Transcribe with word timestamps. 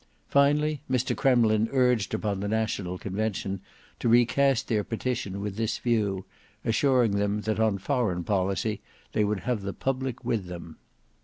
Finally, 0.29 0.81
Mr 0.89 1.15
Kremlin 1.15 1.69
urged 1.71 2.15
upon 2.15 2.39
the 2.39 2.47
National 2.47 2.97
Convention 2.97 3.61
to 3.99 4.09
recast 4.09 4.67
their 4.67 4.83
petition 4.83 5.39
with 5.39 5.57
this 5.57 5.77
view, 5.77 6.25
assuring 6.65 7.11
them 7.17 7.41
that 7.41 7.59
on 7.59 7.77
foreign 7.77 8.23
policy 8.23 8.81
they 9.11 9.23
would 9.23 9.41
have 9.41 9.61
the 9.61 9.73
public 9.73 10.25
with 10.25 10.47
them. 10.47 10.77